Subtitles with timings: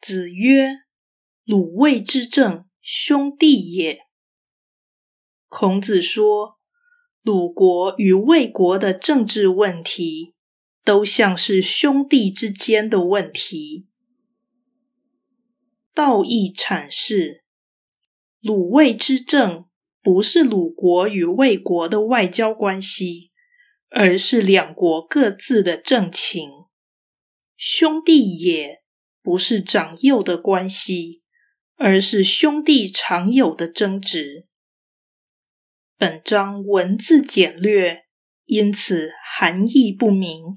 [0.00, 0.78] 子曰
[1.44, 4.00] ：“鲁卫之政，兄弟也。”
[5.46, 6.58] 孔子说，
[7.22, 10.34] 鲁国与魏国的政治问题，
[10.84, 13.88] 都像是兄弟之间的问题。
[15.92, 17.44] 道义阐释：
[18.40, 19.66] 鲁卫之政，
[20.00, 23.32] 不是鲁国与魏国的外交关系，
[23.90, 26.48] 而是两国各自的政情。
[27.54, 28.79] 兄弟也
[29.22, 31.22] 不是长幼的关系，
[31.76, 34.46] 而是兄弟常有的争执。
[35.98, 38.04] 本章文字简略，
[38.46, 40.54] 因此含义不明，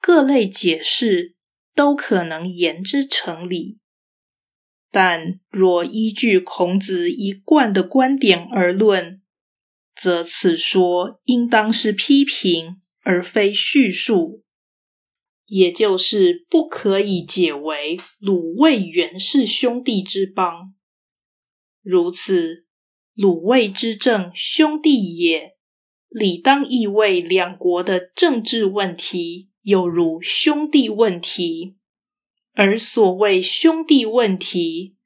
[0.00, 1.34] 各类解释
[1.74, 3.78] 都可能言之成理。
[4.90, 9.20] 但若依据孔子一贯的观点而论，
[9.94, 14.43] 则此说应当是批评而非叙述。
[15.46, 20.74] 也就是不可以解为鲁卫原是兄弟之邦，
[21.82, 22.64] 如此
[23.14, 25.52] 鲁卫之政兄弟也，
[26.08, 31.76] 理当意味两国的政治问题有如兄弟问题，
[32.54, 34.96] 而所谓兄弟问题，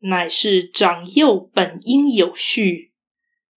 [0.00, 2.92] 乃是长幼本应有序，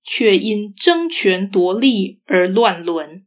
[0.05, 3.25] 却因争权夺利而乱伦。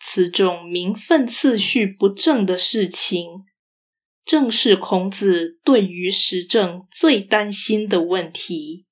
[0.00, 3.44] 此种名分次序不正的事情，
[4.24, 8.85] 正是孔子对于时政最担心的问题。